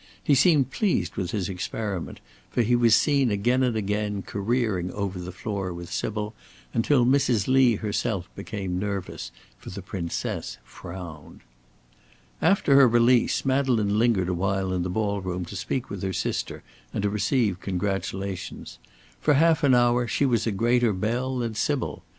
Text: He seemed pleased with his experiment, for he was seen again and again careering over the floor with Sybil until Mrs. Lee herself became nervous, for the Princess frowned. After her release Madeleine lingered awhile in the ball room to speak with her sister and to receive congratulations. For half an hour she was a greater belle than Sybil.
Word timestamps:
He 0.23 0.33
seemed 0.33 0.71
pleased 0.71 1.15
with 1.15 1.29
his 1.29 1.47
experiment, 1.47 2.21
for 2.49 2.63
he 2.63 2.75
was 2.75 2.95
seen 2.95 3.29
again 3.29 3.61
and 3.61 3.75
again 3.77 4.23
careering 4.23 4.91
over 4.93 5.19
the 5.19 5.31
floor 5.31 5.71
with 5.71 5.93
Sybil 5.93 6.33
until 6.73 7.05
Mrs. 7.05 7.47
Lee 7.47 7.75
herself 7.75 8.27
became 8.35 8.79
nervous, 8.79 9.31
for 9.59 9.69
the 9.69 9.83
Princess 9.83 10.57
frowned. 10.63 11.41
After 12.41 12.73
her 12.77 12.87
release 12.87 13.45
Madeleine 13.45 13.99
lingered 13.99 14.27
awhile 14.29 14.73
in 14.73 14.81
the 14.81 14.89
ball 14.89 15.21
room 15.21 15.45
to 15.45 15.55
speak 15.55 15.91
with 15.91 16.01
her 16.01 16.13
sister 16.13 16.63
and 16.91 17.03
to 17.03 17.09
receive 17.11 17.59
congratulations. 17.59 18.79
For 19.19 19.35
half 19.35 19.63
an 19.63 19.75
hour 19.75 20.07
she 20.07 20.25
was 20.25 20.47
a 20.47 20.51
greater 20.51 20.93
belle 20.93 21.37
than 21.37 21.53
Sybil. 21.53 22.03